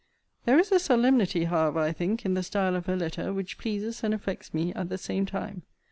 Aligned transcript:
There 0.45 0.57
is 0.57 0.71
a 0.71 0.79
solemnity, 0.79 1.43
however, 1.43 1.77
I 1.77 1.91
think, 1.91 2.25
in 2.25 2.33
the 2.33 2.41
style 2.41 2.75
of 2.75 2.87
her 2.87 2.97
letter, 2.97 3.31
which 3.31 3.59
pleases 3.59 4.03
and 4.03 4.15
affects 4.15 4.51
me 4.51 4.73
at 4.73 4.89
the 4.89 4.97
same 4.97 5.27
time. 5.27 5.61